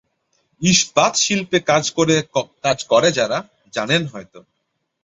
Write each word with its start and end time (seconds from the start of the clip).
ইস্পাতশিল্পে 0.61 1.57
কাজ 2.63 2.79
করে 2.89 3.09
যারা, 3.11 3.37
জানেন 3.73 4.03
হয়ত। 4.07 4.33